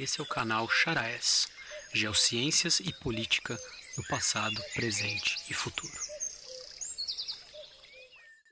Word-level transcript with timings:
Esse 0.00 0.18
é 0.18 0.24
o 0.24 0.26
canal 0.26 0.66
Charaes, 0.66 1.46
Geociências 1.92 2.80
e 2.80 2.90
Política 2.90 3.58
no 3.98 4.04
passado, 4.04 4.58
presente 4.74 5.36
e 5.50 5.52
futuro. 5.52 5.92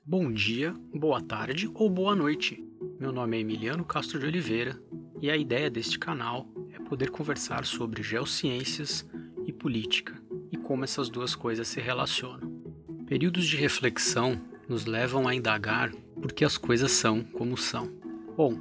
Bom 0.05 0.31
dia, 0.31 0.75
boa 0.93 1.19
tarde 1.19 1.67
ou 1.73 1.89
boa 1.89 2.15
noite. 2.15 2.63
Meu 2.99 3.11
nome 3.11 3.35
é 3.35 3.39
Emiliano 3.39 3.83
Castro 3.83 4.19
de 4.19 4.27
Oliveira 4.27 4.79
e 5.19 5.31
a 5.31 5.35
ideia 5.35 5.71
deste 5.71 5.97
canal 5.97 6.47
é 6.71 6.77
poder 6.87 7.09
conversar 7.09 7.65
sobre 7.65 8.03
geociências 8.03 9.03
e 9.47 9.51
política 9.51 10.21
e 10.51 10.57
como 10.57 10.83
essas 10.83 11.09
duas 11.09 11.33
coisas 11.33 11.67
se 11.67 11.81
relacionam. 11.81 12.61
Períodos 13.07 13.47
de 13.47 13.57
reflexão 13.57 14.39
nos 14.67 14.85
levam 14.85 15.27
a 15.27 15.33
indagar 15.33 15.91
por 16.21 16.31
que 16.31 16.45
as 16.45 16.59
coisas 16.59 16.91
são 16.91 17.23
como 17.23 17.57
são. 17.57 17.91
Bom, 18.37 18.55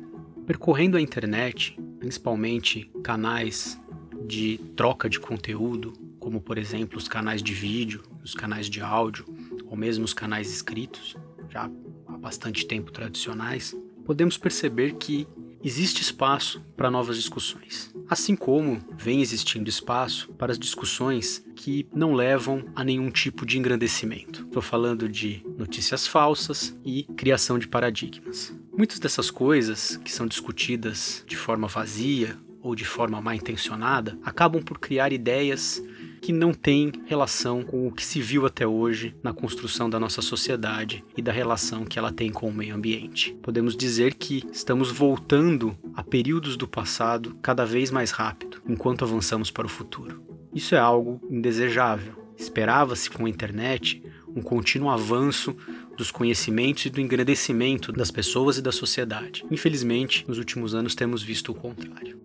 percorrendo 0.46 0.96
a 0.96 1.02
internet, 1.02 1.76
principalmente 1.98 2.90
canais 3.02 3.78
de 4.26 4.58
troca 4.76 5.08
de 5.08 5.18
conteúdo, 5.18 5.92
como 6.18 6.40
por 6.40 6.58
exemplo 6.58 6.98
os 6.98 7.08
canais 7.08 7.42
de 7.42 7.52
vídeo, 7.52 8.02
os 8.22 8.34
canais 8.34 8.68
de 8.68 8.80
áudio, 8.80 9.24
ou 9.66 9.76
mesmo 9.76 10.04
os 10.04 10.12
canais 10.12 10.50
escritos, 10.52 11.16
já 11.50 11.70
há 12.06 12.18
bastante 12.18 12.66
tempo 12.66 12.92
tradicionais, 12.92 13.74
podemos 14.04 14.36
perceber 14.36 14.94
que 14.94 15.26
existe 15.62 16.02
espaço 16.02 16.60
para 16.76 16.90
novas 16.90 17.16
discussões. 17.16 17.92
Assim 18.08 18.36
como 18.36 18.80
vem 18.96 19.20
existindo 19.20 19.68
espaço 19.68 20.32
para 20.34 20.52
as 20.52 20.58
discussões 20.58 21.44
que 21.56 21.86
não 21.92 22.14
levam 22.14 22.64
a 22.74 22.84
nenhum 22.84 23.10
tipo 23.10 23.44
de 23.44 23.58
engrandecimento. 23.58 24.44
Estou 24.44 24.62
falando 24.62 25.08
de 25.08 25.44
notícias 25.58 26.06
falsas 26.06 26.74
e 26.84 27.02
criação 27.16 27.58
de 27.58 27.68
paradigmas. 27.68 28.52
Muitas 28.78 29.00
dessas 29.00 29.28
coisas 29.28 29.96
que 30.04 30.12
são 30.12 30.24
discutidas 30.24 31.24
de 31.26 31.36
forma 31.36 31.66
vazia 31.66 32.38
ou 32.62 32.76
de 32.76 32.84
forma 32.84 33.20
mal 33.20 33.34
intencionada 33.34 34.16
acabam 34.24 34.62
por 34.62 34.78
criar 34.78 35.12
ideias 35.12 35.82
que 36.22 36.32
não 36.32 36.54
têm 36.54 36.92
relação 37.04 37.64
com 37.64 37.88
o 37.88 37.90
que 37.90 38.04
se 38.04 38.20
viu 38.20 38.46
até 38.46 38.64
hoje 38.64 39.16
na 39.20 39.32
construção 39.32 39.90
da 39.90 39.98
nossa 39.98 40.22
sociedade 40.22 41.02
e 41.16 41.20
da 41.20 41.32
relação 41.32 41.84
que 41.84 41.98
ela 41.98 42.12
tem 42.12 42.30
com 42.30 42.48
o 42.48 42.54
meio 42.54 42.76
ambiente. 42.76 43.36
Podemos 43.42 43.76
dizer 43.76 44.14
que 44.14 44.44
estamos 44.52 44.92
voltando 44.92 45.76
a 45.92 46.04
períodos 46.04 46.56
do 46.56 46.68
passado 46.68 47.34
cada 47.42 47.66
vez 47.66 47.90
mais 47.90 48.12
rápido, 48.12 48.62
enquanto 48.64 49.04
avançamos 49.04 49.50
para 49.50 49.66
o 49.66 49.68
futuro. 49.68 50.22
Isso 50.54 50.76
é 50.76 50.78
algo 50.78 51.20
indesejável. 51.28 52.14
Esperava-se 52.36 53.10
com 53.10 53.26
a 53.26 53.28
internet 53.28 54.00
um 54.36 54.40
contínuo 54.40 54.88
avanço 54.88 55.56
dos 55.98 56.12
conhecimentos 56.12 56.86
e 56.86 56.90
do 56.90 57.00
engrandecimento 57.00 57.90
das 57.90 58.08
pessoas 58.08 58.56
e 58.56 58.62
da 58.62 58.70
sociedade. 58.70 59.44
Infelizmente, 59.50 60.24
nos 60.28 60.38
últimos 60.38 60.72
anos 60.72 60.94
temos 60.94 61.24
visto 61.24 61.50
o 61.50 61.54
contrário. 61.54 62.22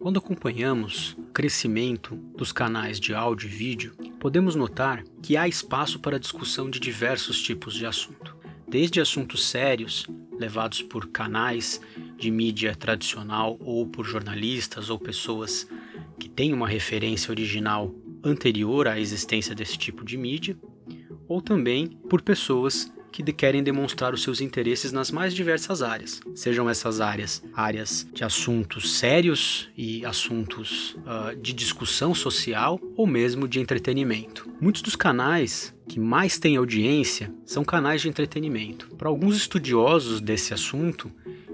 Quando 0.00 0.18
acompanhamos 0.18 1.14
o 1.18 1.24
crescimento 1.24 2.16
dos 2.34 2.50
canais 2.50 2.98
de 2.98 3.14
áudio 3.14 3.46
e 3.46 3.52
vídeo, 3.52 3.94
podemos 4.18 4.54
notar 4.54 5.04
que 5.22 5.36
há 5.36 5.46
espaço 5.46 5.98
para 5.98 6.18
discussão 6.18 6.70
de 6.70 6.80
diversos 6.80 7.42
tipos 7.42 7.74
de 7.74 7.84
assunto, 7.84 8.34
desde 8.66 9.02
assuntos 9.02 9.46
sérios 9.46 10.06
levados 10.38 10.80
por 10.80 11.08
canais 11.08 11.82
de 12.16 12.30
mídia 12.30 12.74
tradicional 12.74 13.58
ou 13.60 13.86
por 13.86 14.06
jornalistas 14.06 14.88
ou 14.88 14.98
pessoas 14.98 15.68
que 16.18 16.28
têm 16.28 16.54
uma 16.54 16.66
referência 16.66 17.30
original 17.30 17.94
anterior 18.24 18.88
à 18.88 18.98
existência 18.98 19.54
desse 19.54 19.76
tipo 19.76 20.06
de 20.06 20.16
mídia, 20.16 20.56
ou 21.28 21.42
também 21.42 21.88
por 22.08 22.22
pessoas 22.22 22.93
que 23.14 23.32
querem 23.32 23.62
demonstrar 23.62 24.12
os 24.12 24.24
seus 24.24 24.40
interesses 24.40 24.90
nas 24.90 25.12
mais 25.12 25.32
diversas 25.32 25.82
áreas, 25.82 26.20
sejam 26.34 26.68
essas 26.68 27.00
áreas 27.00 27.44
áreas 27.54 28.04
de 28.12 28.24
assuntos 28.24 28.98
sérios 28.98 29.68
e 29.76 30.04
assuntos 30.04 30.96
uh, 31.06 31.36
de 31.40 31.52
discussão 31.52 32.12
social 32.12 32.80
ou 32.96 33.06
mesmo 33.06 33.46
de 33.46 33.60
entretenimento. 33.60 34.50
Muitos 34.60 34.82
dos 34.82 34.96
canais 34.96 35.72
que 35.86 36.00
mais 36.00 36.40
têm 36.40 36.56
audiência 36.56 37.32
são 37.46 37.62
canais 37.64 38.02
de 38.02 38.08
entretenimento. 38.08 38.88
Para 38.96 39.08
alguns 39.08 39.36
estudiosos 39.36 40.20
desse 40.20 40.52
assunto, 40.52 41.08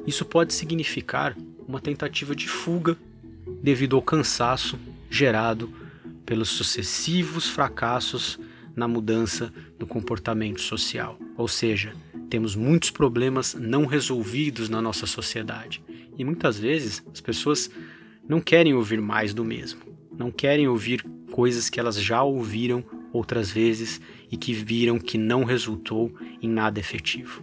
isso 0.06 0.24
pode 0.24 0.54
significar 0.54 1.36
uma 1.68 1.78
tentativa 1.78 2.34
de 2.34 2.48
fuga 2.48 2.96
devido 3.62 3.96
ao 3.96 4.02
cansaço 4.02 4.78
gerado 5.10 5.70
pelos 6.24 6.48
sucessivos 6.48 7.50
fracassos 7.50 8.40
na 8.74 8.88
mudança 8.88 9.52
do 9.78 9.86
comportamento 9.86 10.62
social. 10.62 11.18
Ou 11.40 11.48
seja, 11.48 11.94
temos 12.28 12.54
muitos 12.54 12.90
problemas 12.90 13.54
não 13.54 13.86
resolvidos 13.86 14.68
na 14.68 14.82
nossa 14.82 15.06
sociedade. 15.06 15.82
E 16.18 16.22
muitas 16.22 16.58
vezes 16.58 17.02
as 17.10 17.18
pessoas 17.18 17.70
não 18.28 18.42
querem 18.42 18.74
ouvir 18.74 19.00
mais 19.00 19.32
do 19.32 19.42
mesmo. 19.42 19.80
Não 20.18 20.30
querem 20.30 20.68
ouvir 20.68 21.02
coisas 21.32 21.70
que 21.70 21.80
elas 21.80 21.98
já 21.98 22.22
ouviram 22.22 22.84
outras 23.10 23.50
vezes 23.50 24.02
e 24.30 24.36
que 24.36 24.52
viram 24.52 24.98
que 24.98 25.16
não 25.16 25.42
resultou 25.42 26.14
em 26.42 26.48
nada 26.48 26.78
efetivo. 26.78 27.42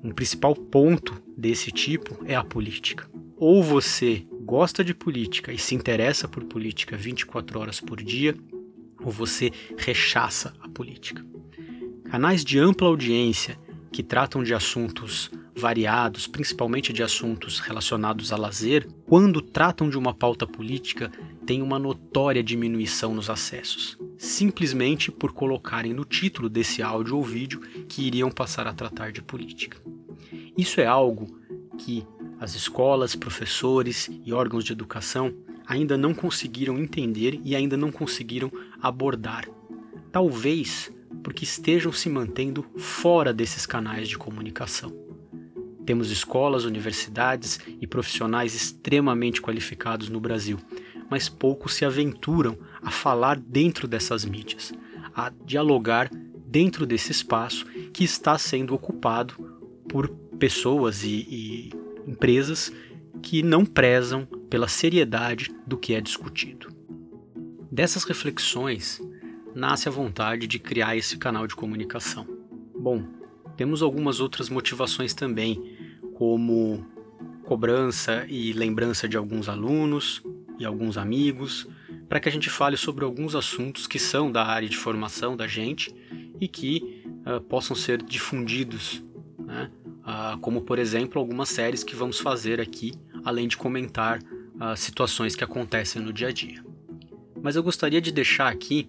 Um 0.00 0.12
principal 0.12 0.54
ponto 0.54 1.20
desse 1.36 1.72
tipo 1.72 2.24
é 2.24 2.36
a 2.36 2.44
política. 2.44 3.10
Ou 3.36 3.64
você 3.64 4.24
gosta 4.44 4.84
de 4.84 4.94
política 4.94 5.52
e 5.52 5.58
se 5.58 5.74
interessa 5.74 6.28
por 6.28 6.44
política 6.44 6.96
24 6.96 7.58
horas 7.58 7.80
por 7.80 8.00
dia, 8.00 8.36
ou 9.02 9.10
você 9.10 9.50
rechaça 9.76 10.54
a 10.60 10.68
política. 10.68 11.26
Canais 12.10 12.42
de 12.42 12.58
ampla 12.58 12.88
audiência 12.88 13.58
que 13.92 14.02
tratam 14.02 14.42
de 14.42 14.54
assuntos 14.54 15.30
variados, 15.54 16.26
principalmente 16.26 16.90
de 16.90 17.02
assuntos 17.02 17.58
relacionados 17.58 18.32
a 18.32 18.36
lazer, 18.36 18.88
quando 19.04 19.42
tratam 19.42 19.90
de 19.90 19.98
uma 19.98 20.14
pauta 20.14 20.46
política, 20.46 21.12
têm 21.44 21.60
uma 21.60 21.78
notória 21.78 22.42
diminuição 22.42 23.14
nos 23.14 23.28
acessos, 23.28 23.98
simplesmente 24.16 25.12
por 25.12 25.32
colocarem 25.32 25.92
no 25.92 26.04
título 26.04 26.48
desse 26.48 26.82
áudio 26.82 27.16
ou 27.16 27.22
vídeo 27.22 27.60
que 27.86 28.06
iriam 28.06 28.30
passar 28.30 28.66
a 28.66 28.72
tratar 28.72 29.12
de 29.12 29.20
política. 29.20 29.76
Isso 30.56 30.80
é 30.80 30.86
algo 30.86 31.38
que 31.76 32.06
as 32.40 32.54
escolas, 32.54 33.14
professores 33.14 34.08
e 34.24 34.32
órgãos 34.32 34.64
de 34.64 34.72
educação 34.72 35.34
ainda 35.66 35.98
não 35.98 36.14
conseguiram 36.14 36.78
entender 36.78 37.38
e 37.44 37.54
ainda 37.54 37.76
não 37.76 37.92
conseguiram 37.92 38.50
abordar. 38.80 39.46
Talvez 40.10 40.90
porque 41.28 41.44
estejam 41.44 41.92
se 41.92 42.08
mantendo 42.08 42.64
fora 42.78 43.34
desses 43.34 43.66
canais 43.66 44.08
de 44.08 44.16
comunicação. 44.16 44.90
Temos 45.84 46.10
escolas, 46.10 46.64
universidades 46.64 47.60
e 47.82 47.86
profissionais 47.86 48.54
extremamente 48.54 49.42
qualificados 49.42 50.08
no 50.08 50.20
Brasil, 50.20 50.58
mas 51.10 51.28
poucos 51.28 51.74
se 51.74 51.84
aventuram 51.84 52.56
a 52.80 52.90
falar 52.90 53.38
dentro 53.38 53.86
dessas 53.86 54.24
mídias, 54.24 54.72
a 55.14 55.30
dialogar 55.44 56.08
dentro 56.46 56.86
desse 56.86 57.12
espaço 57.12 57.66
que 57.92 58.04
está 58.04 58.38
sendo 58.38 58.74
ocupado 58.74 59.34
por 59.86 60.08
pessoas 60.38 61.04
e, 61.04 61.26
e 61.28 61.72
empresas 62.06 62.72
que 63.20 63.42
não 63.42 63.66
prezam 63.66 64.24
pela 64.48 64.66
seriedade 64.66 65.54
do 65.66 65.76
que 65.76 65.92
é 65.92 66.00
discutido. 66.00 66.68
Dessas 67.70 68.04
reflexões 68.04 68.98
nasce 69.58 69.88
a 69.88 69.92
vontade 69.92 70.46
de 70.46 70.58
criar 70.58 70.96
esse 70.96 71.16
canal 71.18 71.46
de 71.46 71.56
comunicação. 71.56 72.24
Bom, 72.78 73.02
temos 73.56 73.82
algumas 73.82 74.20
outras 74.20 74.48
motivações 74.48 75.12
também, 75.12 75.76
como 76.14 76.86
cobrança 77.44 78.24
e 78.28 78.52
lembrança 78.52 79.08
de 79.08 79.16
alguns 79.16 79.48
alunos 79.48 80.22
e 80.60 80.64
alguns 80.64 80.96
amigos, 80.96 81.66
para 82.08 82.20
que 82.20 82.28
a 82.28 82.32
gente 82.32 82.48
fale 82.48 82.76
sobre 82.76 83.04
alguns 83.04 83.34
assuntos 83.34 83.88
que 83.88 83.98
são 83.98 84.30
da 84.30 84.46
área 84.46 84.68
de 84.68 84.76
formação 84.76 85.36
da 85.36 85.48
gente 85.48 85.92
e 86.40 86.46
que 86.46 87.04
uh, 87.26 87.40
possam 87.40 87.74
ser 87.74 88.00
difundidos, 88.00 89.02
né? 89.40 89.70
uh, 90.06 90.38
como 90.38 90.62
por 90.62 90.78
exemplo 90.78 91.20
algumas 91.20 91.48
séries 91.48 91.82
que 91.82 91.96
vamos 91.96 92.20
fazer 92.20 92.60
aqui 92.60 92.94
além 93.24 93.48
de 93.48 93.56
comentar 93.56 94.20
as 94.60 94.78
situações 94.78 95.34
que 95.34 95.42
acontecem 95.42 96.00
no 96.00 96.12
dia 96.12 96.28
a 96.28 96.32
dia. 96.32 96.64
Mas 97.42 97.56
eu 97.56 97.62
gostaria 97.62 98.00
de 98.00 98.12
deixar 98.12 98.48
aqui 98.48 98.88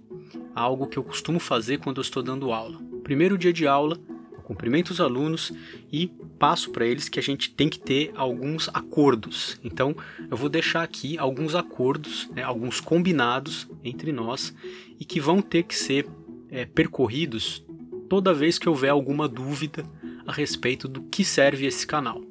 algo 0.59 0.87
que 0.87 0.97
eu 0.97 1.03
costumo 1.03 1.39
fazer 1.39 1.79
quando 1.79 1.97
eu 1.97 2.01
estou 2.01 2.21
dando 2.21 2.51
aula. 2.51 2.79
Primeiro 3.03 3.37
dia 3.37 3.53
de 3.53 3.65
aula, 3.65 3.97
cumprimento 4.43 4.89
os 4.89 4.99
alunos 4.99 5.53
e 5.91 6.07
passo 6.37 6.71
para 6.71 6.85
eles 6.85 7.07
que 7.07 7.19
a 7.19 7.23
gente 7.23 7.51
tem 7.51 7.69
que 7.69 7.79
ter 7.79 8.11
alguns 8.15 8.69
acordos. 8.73 9.59
Então, 9.63 9.95
eu 10.29 10.35
vou 10.35 10.49
deixar 10.49 10.83
aqui 10.83 11.17
alguns 11.17 11.55
acordos, 11.55 12.29
né, 12.35 12.43
alguns 12.43 12.81
combinados 12.81 13.67
entre 13.83 14.11
nós 14.11 14.53
e 14.99 15.05
que 15.05 15.19
vão 15.19 15.41
ter 15.41 15.63
que 15.63 15.75
ser 15.75 16.07
é, 16.49 16.65
percorridos 16.65 17.63
toda 18.09 18.33
vez 18.33 18.57
que 18.57 18.67
houver 18.67 18.89
alguma 18.89 19.27
dúvida 19.27 19.85
a 20.25 20.31
respeito 20.31 20.87
do 20.87 21.03
que 21.03 21.23
serve 21.23 21.65
esse 21.65 21.85
canal 21.85 22.28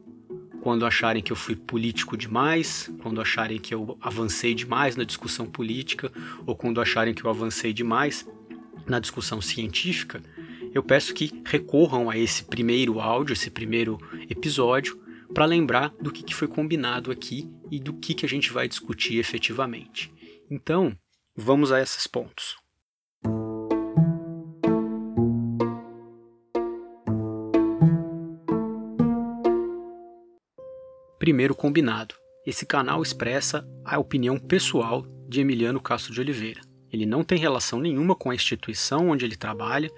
quando 0.68 0.84
acharem 0.84 1.22
que 1.22 1.32
eu 1.32 1.36
fui 1.36 1.56
político 1.56 2.14
demais, 2.14 2.90
quando 3.00 3.22
acharem 3.22 3.58
que 3.58 3.72
eu 3.72 3.96
avancei 4.02 4.52
demais 4.52 4.96
na 4.96 5.04
discussão 5.04 5.46
política, 5.46 6.12
ou 6.46 6.54
quando 6.54 6.78
acharem 6.78 7.14
que 7.14 7.24
eu 7.24 7.30
avancei 7.30 7.72
demais 7.72 8.28
na 8.86 8.98
discussão 9.00 9.40
científica, 9.40 10.22
eu 10.74 10.82
peço 10.82 11.14
que 11.14 11.32
recorram 11.46 12.10
a 12.10 12.18
esse 12.18 12.44
primeiro 12.44 13.00
áudio, 13.00 13.32
esse 13.32 13.48
primeiro 13.50 13.98
episódio, 14.28 15.00
para 15.32 15.46
lembrar 15.46 15.88
do 16.02 16.12
que, 16.12 16.34
foi 16.34 16.46
combinado 16.46 17.10
aqui 17.10 17.50
e 17.70 17.80
do 17.80 17.94
que, 17.94 18.12
que 18.12 18.26
a 18.26 18.28
gente 18.28 18.52
vai 18.52 18.68
discutir 18.68 19.16
efetivamente. 19.16 20.12
Então, 20.50 20.94
vamos 21.34 21.72
a 21.72 21.80
esses 21.80 22.06
pontos. 22.06 22.56
Primeiro 31.28 31.54
combinado. 31.54 32.14
Esse 32.46 32.64
canal 32.64 33.02
expressa 33.02 33.62
a 33.84 33.98
opinião 33.98 34.38
pessoal 34.38 35.04
de 35.28 35.42
Emiliano 35.42 35.78
Castro 35.78 36.10
de 36.10 36.22
Oliveira. 36.22 36.62
Ele 36.90 37.04
não 37.04 37.22
tem 37.22 37.36
relação 37.36 37.80
nenhuma 37.80 38.14
com 38.14 38.30
a 38.30 38.34
instituição 38.34 39.10
onde 39.10 39.26
ele 39.26 39.36
trabalha 39.36 39.90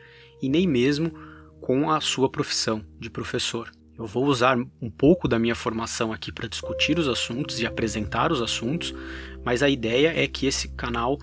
e 0.42 0.48
nem 0.48 0.66
mesmo 0.66 1.12
com 1.60 1.88
a 1.88 2.00
sua 2.00 2.28
profissão 2.28 2.84
de 2.98 3.08
professor. 3.08 3.70
Eu 3.96 4.06
vou 4.06 4.24
usar 4.24 4.58
um 4.82 4.90
pouco 4.90 5.28
da 5.28 5.38
minha 5.38 5.54
formação 5.54 6.12
aqui 6.12 6.32
para 6.32 6.48
discutir 6.48 6.98
os 6.98 7.06
assuntos 7.06 7.60
e 7.60 7.64
apresentar 7.64 8.32
os 8.32 8.42
assuntos, 8.42 8.92
mas 9.44 9.62
a 9.62 9.70
ideia 9.70 10.12
é 10.20 10.26
que 10.26 10.46
esse 10.46 10.74
canal 10.74 11.16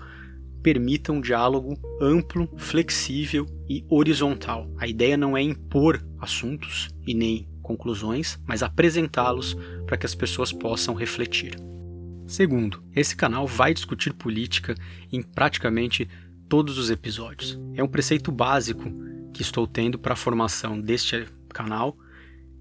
permita 0.62 1.12
um 1.12 1.20
diálogo 1.20 1.78
amplo, 2.00 2.48
flexível 2.56 3.44
e 3.68 3.84
horizontal. 3.90 4.72
A 4.78 4.88
ideia 4.88 5.18
não 5.18 5.36
é 5.36 5.42
impor 5.42 6.02
assuntos 6.18 6.88
e 7.06 7.12
nem 7.12 7.46
conclusões, 7.68 8.38
mas 8.46 8.62
apresentá-los 8.62 9.54
para 9.86 9.98
que 9.98 10.06
as 10.06 10.14
pessoas 10.14 10.50
possam 10.50 10.94
refletir. 10.94 11.54
Segundo, 12.26 12.82
esse 12.96 13.14
canal 13.14 13.46
vai 13.46 13.74
discutir 13.74 14.14
política 14.14 14.74
em 15.12 15.22
praticamente 15.22 16.08
todos 16.48 16.78
os 16.78 16.88
episódios. 16.88 17.58
É 17.74 17.84
um 17.84 17.88
preceito 17.88 18.32
básico 18.32 18.84
que 19.34 19.42
estou 19.42 19.66
tendo 19.66 19.98
para 19.98 20.14
a 20.14 20.16
formação 20.16 20.80
deste 20.80 21.26
canal 21.50 21.94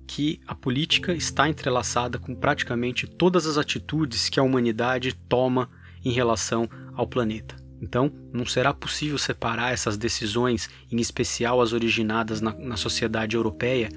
que 0.05 0.41
a 0.45 0.53
política 0.53 1.13
está 1.13 1.49
entrelaçada 1.49 2.17
com 2.17 2.35
praticamente 2.35 3.07
todas 3.07 3.45
as 3.45 3.57
atitudes 3.57 4.29
que 4.29 4.39
a 4.39 4.43
humanidade 4.43 5.13
toma 5.29 5.69
em 6.03 6.11
relação 6.11 6.69
ao 6.95 7.07
planeta. 7.07 7.55
Então, 7.81 8.11
não 8.33 8.45
será 8.45 8.73
possível 8.73 9.17
separar 9.17 9.71
essas 9.71 9.97
decisões, 9.97 10.69
em 10.91 10.97
especial 10.97 11.61
as 11.61 11.73
originadas 11.73 12.41
na, 12.41 12.53
na 12.53 12.77
sociedade 12.77 13.35
europeia, 13.35 13.89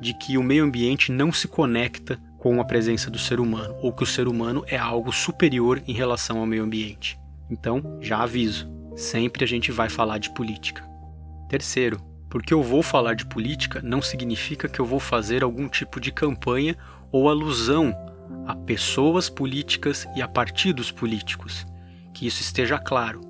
de 0.00 0.14
que 0.14 0.36
o 0.38 0.42
meio 0.42 0.64
ambiente 0.64 1.10
não 1.10 1.32
se 1.32 1.48
conecta 1.48 2.18
com 2.38 2.60
a 2.60 2.64
presença 2.64 3.10
do 3.10 3.18
ser 3.18 3.40
humano, 3.40 3.74
ou 3.82 3.92
que 3.92 4.02
o 4.02 4.06
ser 4.06 4.28
humano 4.28 4.64
é 4.66 4.76
algo 4.76 5.12
superior 5.12 5.82
em 5.86 5.92
relação 5.92 6.38
ao 6.38 6.46
meio 6.46 6.64
ambiente. 6.64 7.18
Então, 7.50 7.98
já 8.00 8.18
aviso, 8.18 8.68
sempre 8.96 9.44
a 9.44 9.48
gente 9.48 9.72
vai 9.72 9.88
falar 9.88 10.18
de 10.18 10.30
política. 10.30 10.84
Terceiro, 11.48 12.00
porque 12.28 12.52
eu 12.52 12.62
vou 12.62 12.82
falar 12.82 13.14
de 13.14 13.24
política 13.24 13.80
não 13.82 14.02
significa 14.02 14.68
que 14.68 14.80
eu 14.80 14.84
vou 14.84 15.00
fazer 15.00 15.42
algum 15.42 15.68
tipo 15.68 16.00
de 16.00 16.12
campanha 16.12 16.76
ou 17.10 17.28
alusão 17.28 17.94
a 18.46 18.54
pessoas 18.54 19.28
políticas 19.28 20.06
e 20.16 20.22
a 20.22 20.28
partidos 20.28 20.90
políticos. 20.90 21.66
Que 22.12 22.26
isso 22.26 22.42
esteja 22.42 22.78
claro. 22.78 23.20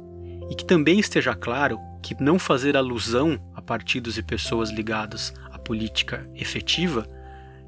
E 0.50 0.54
que 0.54 0.64
também 0.64 0.98
esteja 0.98 1.34
claro 1.34 1.78
que 2.02 2.14
não 2.22 2.38
fazer 2.38 2.76
alusão 2.76 3.38
a 3.54 3.60
partidos 3.60 4.16
e 4.16 4.22
pessoas 4.22 4.70
ligadas 4.70 5.34
política 5.66 6.24
efetiva 6.36 7.04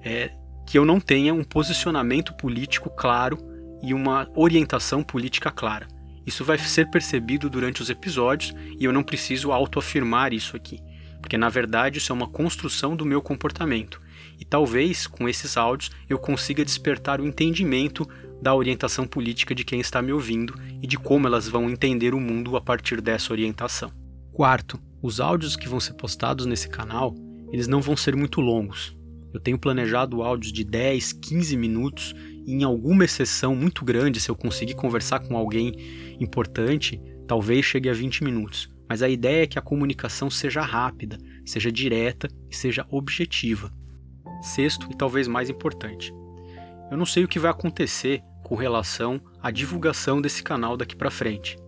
é 0.05 0.31
que 0.65 0.79
eu 0.79 0.85
não 0.85 1.01
tenha 1.01 1.35
um 1.35 1.43
posicionamento 1.43 2.33
político 2.35 2.89
claro 2.89 3.37
e 3.83 3.93
uma 3.93 4.29
orientação 4.37 5.03
política 5.03 5.51
clara. 5.51 5.89
Isso 6.25 6.45
vai 6.45 6.59
ser 6.59 6.89
percebido 6.91 7.51
durante 7.51 7.83
os 7.83 7.91
episódios 7.91 8.55
e 8.79 8.85
eu 8.85 8.93
não 8.93 9.03
preciso 9.03 9.51
autoafirmar 9.51 10.33
isso 10.33 10.57
aqui, 10.57 10.79
porque 11.21 11.37
na 11.37 11.49
verdade 11.49 11.99
isso 11.99 12.13
é 12.13 12.15
uma 12.15 12.29
construção 12.29 12.95
do 12.95 13.05
meu 13.05 13.21
comportamento. 13.21 14.01
E 14.39 14.45
talvez 14.45 15.07
com 15.09 15.29
esses 15.29 15.57
áudios 15.57 15.91
eu 16.09 16.19
consiga 16.19 16.65
despertar 16.65 17.21
o 17.21 17.27
entendimento 17.27 18.09
da 18.41 18.55
orientação 18.55 19.07
política 19.07 19.55
de 19.55 19.65
quem 19.65 19.81
está 19.81 20.01
me 20.01 20.13
ouvindo 20.13 20.55
e 20.81 20.87
de 20.87 20.97
como 20.97 21.27
elas 21.27 21.49
vão 21.49 21.69
entender 21.69 22.15
o 22.15 22.21
mundo 22.21 22.57
a 22.57 22.61
partir 22.61 23.01
dessa 23.01 23.33
orientação. 23.33 23.91
Quarto, 24.33 24.79
os 25.03 25.19
áudios 25.19 25.57
que 25.57 25.69
vão 25.69 25.81
ser 25.81 25.95
postados 25.95 26.47
nesse 26.47 26.69
canal 26.69 27.13
eles 27.53 27.69
não 27.69 27.81
vão 27.81 27.97
ser 27.97 28.15
muito 28.17 28.41
longos. 28.41 28.97
Eu 29.33 29.41
tenho 29.41 29.59
planejado 29.59 30.23
áudios 30.23 30.53
de 30.53 30.65
10, 30.65 31.13
15 31.13 31.57
minutos 31.57 32.15
e 32.47 32.53
em 32.53 32.65
alguma 32.65 33.05
exceção 33.05 33.55
muito 33.55 33.85
grande, 33.85 34.21
se 34.21 34.31
eu 34.31 34.35
conseguir 34.35 34.75
conversar 34.75 35.21
com 35.21 35.37
alguém 35.37 36.17
importante, 36.19 37.01
talvez 37.27 37.65
chegue 37.65 37.91
a 37.91 37.93
20 37.93 38.25
minutos. 38.25 38.71
Mas 38.89 39.03
a 39.03 39.09
ideia 39.09 39.43
é 39.43 39.47
que 39.47 39.59
a 39.59 39.63
comunicação 39.63 40.31
seja 40.31 40.63
rápida, 40.63 41.19
seja 41.45 41.71
direta 41.71 42.29
e 42.51 42.57
seja 42.57 42.87
objetiva. 42.91 43.71
Sexto 44.43 44.89
e 44.91 44.97
talvez 44.97 45.29
mais 45.29 45.51
importante, 45.51 46.13
eu 46.91 46.97
não 46.97 47.05
sei 47.05 47.25
o 47.25 47.29
que 47.29 47.39
vai 47.39 47.51
acontecer 47.51 48.23
com 48.43 48.55
relação 48.55 49.21
à 49.43 49.51
divulgação 49.51 50.23
desse 50.23 50.43
canal 50.43 50.77
daqui 50.77 50.97
para 50.97 51.11
frente. 51.11 51.59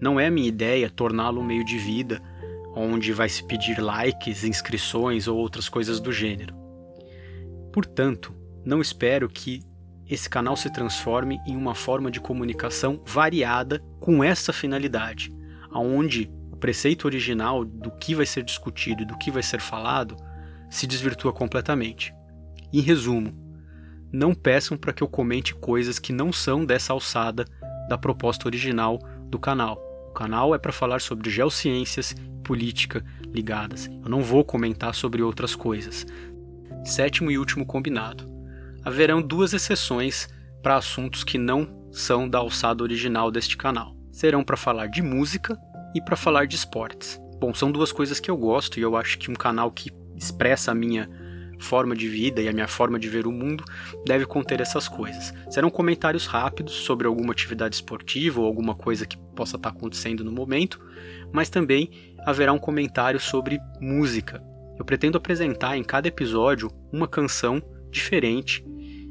Não 0.00 0.18
é 0.18 0.28
minha 0.28 0.48
ideia 0.48 0.90
torná-lo 0.90 1.40
um 1.40 1.44
meio 1.44 1.64
de 1.64 1.78
vida 1.78 2.20
onde 2.76 3.12
vai 3.12 3.28
se 3.28 3.42
pedir 3.42 3.80
likes, 3.80 4.44
inscrições 4.44 5.26
ou 5.26 5.38
outras 5.38 5.66
coisas 5.66 5.98
do 5.98 6.12
gênero. 6.12 6.54
Portanto, 7.72 8.34
não 8.64 8.82
espero 8.82 9.28
que 9.28 9.62
esse 10.08 10.28
canal 10.28 10.56
se 10.56 10.70
transforme 10.70 11.40
em 11.46 11.56
uma 11.56 11.74
forma 11.74 12.10
de 12.10 12.20
comunicação 12.20 13.02
variada 13.04 13.82
com 13.98 14.22
essa 14.22 14.52
finalidade, 14.52 15.34
aonde 15.70 16.30
o 16.52 16.56
preceito 16.56 17.06
original 17.06 17.64
do 17.64 17.90
que 17.90 18.14
vai 18.14 18.26
ser 18.26 18.42
discutido 18.42 19.02
e 19.02 19.06
do 19.06 19.16
que 19.18 19.30
vai 19.30 19.42
ser 19.42 19.60
falado 19.60 20.16
se 20.70 20.86
desvirtua 20.86 21.32
completamente. 21.32 22.14
Em 22.72 22.80
resumo, 22.80 23.32
não 24.12 24.34
peçam 24.34 24.76
para 24.76 24.92
que 24.92 25.02
eu 25.02 25.08
comente 25.08 25.54
coisas 25.54 25.98
que 25.98 26.12
não 26.12 26.32
são 26.32 26.64
dessa 26.64 26.92
alçada 26.92 27.44
da 27.88 27.98
proposta 27.98 28.46
original 28.46 28.98
do 29.28 29.38
canal. 29.38 29.85
Canal 30.16 30.54
é 30.54 30.58
para 30.58 30.72
falar 30.72 31.02
sobre 31.02 31.28
geociências 31.28 32.14
política 32.42 33.04
ligadas. 33.34 33.86
Eu 33.86 34.08
não 34.08 34.22
vou 34.22 34.42
comentar 34.42 34.94
sobre 34.94 35.22
outras 35.22 35.54
coisas. 35.54 36.06
Sétimo 36.86 37.30
e 37.30 37.36
último 37.36 37.66
combinado. 37.66 38.26
Haverão 38.82 39.20
duas 39.20 39.52
exceções 39.52 40.26
para 40.62 40.76
assuntos 40.76 41.22
que 41.22 41.36
não 41.36 41.86
são 41.92 42.26
da 42.26 42.38
alçada 42.38 42.82
original 42.82 43.30
deste 43.30 43.58
canal. 43.58 43.94
Serão 44.10 44.42
para 44.42 44.56
falar 44.56 44.86
de 44.86 45.02
música 45.02 45.54
e 45.94 46.00
para 46.00 46.16
falar 46.16 46.46
de 46.46 46.56
esportes. 46.56 47.20
Bom, 47.38 47.52
são 47.52 47.70
duas 47.70 47.92
coisas 47.92 48.18
que 48.18 48.30
eu 48.30 48.38
gosto 48.38 48.80
e 48.80 48.82
eu 48.82 48.96
acho 48.96 49.18
que 49.18 49.30
um 49.30 49.34
canal 49.34 49.70
que 49.70 49.90
expressa 50.16 50.72
a 50.72 50.74
minha 50.74 51.10
forma 51.58 51.94
de 51.94 52.08
vida 52.08 52.40
e 52.40 52.48
a 52.48 52.52
minha 52.52 52.68
forma 52.68 52.98
de 52.98 53.08
ver 53.08 53.26
o 53.26 53.32
mundo 53.32 53.64
deve 54.04 54.26
conter 54.26 54.60
essas 54.60 54.88
coisas. 54.88 55.32
Serão 55.50 55.70
comentários 55.70 56.26
rápidos 56.26 56.74
sobre 56.74 57.06
alguma 57.06 57.32
atividade 57.32 57.76
esportiva 57.76 58.40
ou 58.40 58.46
alguma 58.46 58.74
coisa 58.74 59.06
que 59.06 59.16
possa 59.34 59.56
estar 59.56 59.70
acontecendo 59.70 60.24
no 60.24 60.32
momento, 60.32 60.80
mas 61.32 61.48
também 61.48 61.90
haverá 62.24 62.52
um 62.52 62.58
comentário 62.58 63.20
sobre 63.20 63.58
música. 63.80 64.42
Eu 64.78 64.84
pretendo 64.84 65.16
apresentar 65.16 65.76
em 65.76 65.82
cada 65.82 66.08
episódio 66.08 66.70
uma 66.92 67.08
canção 67.08 67.62
diferente, 67.90 68.64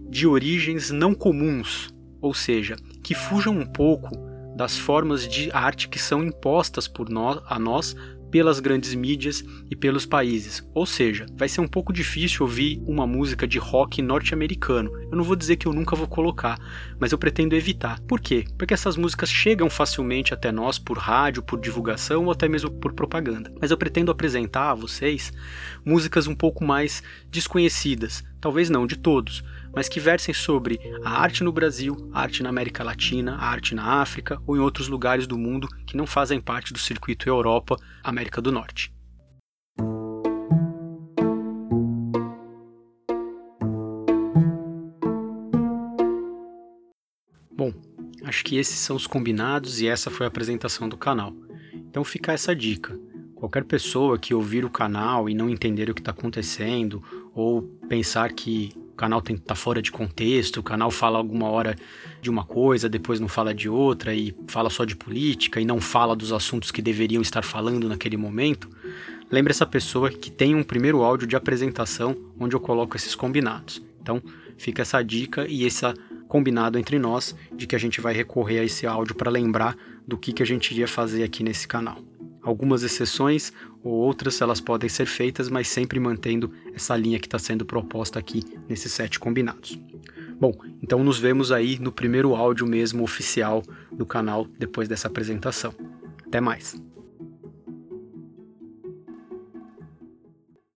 de 0.10 0.28
origens 0.28 0.92
não 0.92 1.16
comuns, 1.16 1.90
ou 2.22 2.34
seja, 2.34 2.76
que 3.04 3.16
fujam 3.16 3.58
um 3.58 3.66
pouco 3.66 4.16
das 4.56 4.78
formas 4.78 5.28
de 5.28 5.52
arte 5.52 5.90
que 5.90 6.00
são 6.00 6.24
impostas 6.24 6.88
por 6.88 7.10
nós, 7.10 7.42
a 7.46 7.60
nós 7.60 7.96
pelas 8.32 8.60
grandes 8.60 8.94
mídias 8.94 9.44
e 9.70 9.76
pelos 9.76 10.06
países. 10.06 10.68
Ou 10.74 10.86
seja, 10.86 11.26
vai 11.36 11.48
ser 11.48 11.62
um 11.62 11.68
pouco 11.68 11.94
difícil 11.94 12.46
ouvir 12.46 12.82
uma 12.86 13.08
música 13.08 13.48
de 13.48 13.58
rock 13.58 14.02
norte-americano. 14.02 14.92
Eu 15.12 15.18
não 15.18 15.24
vou 15.24 15.36
dizer 15.36 15.56
que 15.56 15.68
eu 15.68 15.74
nunca 15.74 15.96
vou 15.96 16.08
colocar, 16.08 16.60
mas 17.00 17.12
eu 17.12 17.18
pretendo 17.18 17.56
evitar. 17.56 18.00
Por 18.02 18.20
quê? 18.20 18.46
Porque 18.58 18.74
essas 18.74 18.98
músicas 18.98 19.30
chegam 19.30 19.70
facilmente 19.70 20.34
até 20.34 20.52
nós 20.52 20.78
por 20.78 20.98
rádio, 20.98 21.44
por 21.44 21.60
divulgação 21.60 22.26
ou 22.26 22.32
até 22.32 22.48
mesmo 22.48 22.72
por 22.72 22.94
propaganda. 22.94 23.54
Mas 23.60 23.72
eu 23.72 23.78
pretendo 23.78 24.12
apresentar 24.12 24.72
a 24.72 24.76
vocês 24.76 25.32
músicas 25.84 26.28
um 26.28 26.36
pouco 26.36 26.64
mais 26.64 27.02
desconhecidas, 27.30 28.24
talvez 28.46 28.70
não 28.70 28.86
de 28.86 28.96
todos, 28.96 29.44
mas 29.74 29.90
que 29.90 30.00
versem 30.00 30.32
sobre 30.32 30.80
a 31.04 31.20
arte 31.20 31.44
no 31.44 31.52
Brasil, 31.52 32.12
a 32.14 32.22
arte 32.22 32.44
na 32.44 32.50
América 32.50 32.84
Latina, 32.84 33.34
a 33.38 33.48
arte 33.48 33.74
na 33.74 34.04
África 34.04 34.40
ou 34.46 34.56
em 34.56 34.60
outros 34.60 34.88
lugares 34.88 35.26
do 35.26 35.36
mundo 35.36 35.68
que 35.84 35.98
não 35.98 36.06
fazem 36.06 36.40
parte 36.40 36.72
do 36.72 36.78
circuito 36.78 37.28
Europa, 37.28 37.76
América 38.04 38.40
do 38.44 38.52
Norte. 38.52 38.94
Bom, 47.52 47.74
acho 48.26 48.46
que 48.46 48.58
esses 48.58 48.78
são 48.78 48.96
os 48.96 49.08
combinados 49.08 49.82
e 49.82 49.88
essa 49.88 50.12
foi 50.12 50.28
a 50.28 50.30
apresentação 50.30 50.88
do 50.88 50.98
canal. 50.98 51.34
Então 51.74 52.04
fica 52.04 52.32
essa 52.32 52.56
dica. 52.56 52.96
Qualquer 53.34 53.64
pessoa 53.64 54.20
que 54.20 54.36
ouvir 54.36 54.64
o 54.64 54.70
canal 54.70 55.28
e 55.28 55.34
não 55.34 55.50
entender 55.50 55.90
o 55.90 55.96
que 55.96 56.02
está 56.02 56.12
acontecendo 56.12 57.04
ou 57.36 57.62
pensar 57.90 58.32
que 58.32 58.72
o 58.94 58.96
canal 58.96 59.22
tem 59.22 59.36
tá 59.36 59.54
fora 59.54 59.82
de 59.82 59.92
contexto, 59.92 60.62
o 60.62 60.64
canal 60.64 60.90
fala 60.90 61.18
alguma 61.18 61.50
hora 61.50 61.76
de 62.22 62.30
uma 62.30 62.46
coisa, 62.46 62.88
depois 62.88 63.20
não 63.20 63.28
fala 63.28 63.54
de 63.54 63.68
outra 63.68 64.16
e 64.16 64.34
fala 64.48 64.70
só 64.70 64.86
de 64.86 64.96
política 64.96 65.60
e 65.60 65.66
não 65.66 65.82
fala 65.82 66.16
dos 66.16 66.32
assuntos 66.32 66.72
que 66.72 66.82
deveriam 66.82 67.22
estar 67.22 67.44
falando 67.44 67.90
naquele 67.90 68.16
momento. 68.16 68.70
Lembre 69.30 69.52
essa 69.52 69.66
pessoa 69.66 70.10
que 70.10 70.32
tem 70.32 70.56
um 70.56 70.64
primeiro 70.64 71.04
áudio 71.04 71.28
de 71.28 71.36
apresentação 71.36 72.16
onde 72.40 72.56
eu 72.56 72.60
coloco 72.60 72.96
esses 72.96 73.14
combinados. 73.14 73.84
Então, 74.02 74.22
fica 74.58 74.84
essa 74.84 75.04
dica 75.04 75.46
e 75.46 75.66
esse 75.66 75.84
combinado 76.30 76.80
entre 76.80 76.98
nós 76.98 77.36
de 77.52 77.68
que 77.68 77.76
a 77.76 77.80
gente 77.80 78.00
vai 78.00 78.14
recorrer 78.14 78.60
a 78.60 78.64
esse 78.64 78.88
áudio 78.88 79.14
para 79.14 79.30
lembrar 79.30 79.76
do 80.08 80.18
que, 80.18 80.32
que 80.32 80.44
a 80.44 80.46
gente 80.46 80.72
iria 80.72 80.88
fazer 80.88 81.24
aqui 81.24 81.44
nesse 81.44 81.68
canal. 81.68 81.98
Algumas 82.46 82.84
exceções 82.84 83.52
ou 83.84 83.92
outras 83.92 84.40
elas 84.40 84.62
podem 84.62 84.88
ser 84.88 85.08
feitas, 85.08 85.50
mas 85.50 85.68
sempre 85.68 86.00
mantendo 86.00 86.54
essa 86.76 86.96
linha 86.96 87.20
que 87.20 87.26
está 87.26 87.40
sendo 87.40 87.66
proposta 87.66 88.20
aqui 88.20 88.44
nesses 88.70 88.92
sete 88.92 89.20
combinados. 89.20 89.80
Bom, 90.40 90.54
então 90.80 91.04
nos 91.04 91.18
vemos 91.18 91.52
aí 91.52 91.80
no 91.80 91.92
primeiro 91.92 92.36
áudio 92.36 92.68
mesmo 92.68 93.04
oficial 93.04 93.64
do 93.92 94.06
canal 94.06 94.46
depois 94.60 94.88
dessa 94.88 95.08
apresentação. 95.08 95.74
Até 96.28 96.40
mais! 96.40 96.85